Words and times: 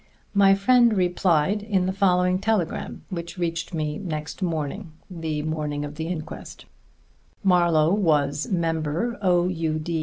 My 0.33 0.55
friend 0.55 0.97
replied 0.97 1.61
in 1.61 1.85
the 1.85 1.93
following 1.93 2.39
telegram, 2.39 3.03
which 3.11 3.37
reached 3.37 3.71
me 3.71 3.99
next 3.99 4.41
morning 4.41 4.93
(the 5.11 5.43
morning 5.43 5.85
of 5.85 5.93
the 5.93 6.07
inquest): 6.07 6.65
Marlowe 7.43 7.93
was 7.93 8.47
member 8.49 9.19
O.U. 9.21 9.79